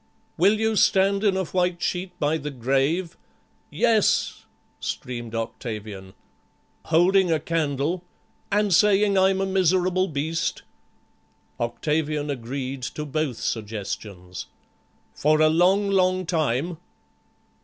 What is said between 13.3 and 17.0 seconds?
suggestions. "For a long, long time?"